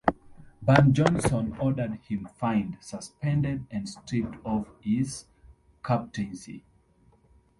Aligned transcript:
Ban 0.63 0.93
Johnson 0.95 1.55
ordered 1.59 1.93
him 2.09 2.25
fined, 2.35 2.75
suspended, 2.81 3.67
and 3.69 3.87
stripped 3.87 4.35
of 4.43 4.67
his 4.81 5.25
captaincy. 5.83 6.63